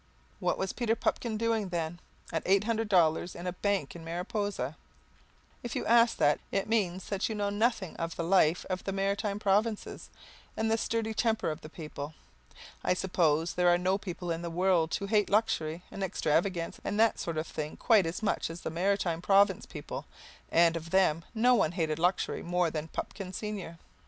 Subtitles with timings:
[0.39, 1.99] What was Peter Pupkin doing, then,
[2.33, 4.75] at eight hundred dollars in a bank in Mariposa?
[5.61, 8.91] If you ask that, it means that you know nothing of the life of the
[8.91, 10.09] Maritime Provinces
[10.57, 12.15] and the sturdy temper of the people.
[12.83, 16.99] I suppose there are no people in the world who hate luxury and extravagance and
[16.99, 20.07] that sort of thing quite as much as the Maritime Province people,
[20.51, 23.77] and, of them, no one hated luxury more than Pupkin senior.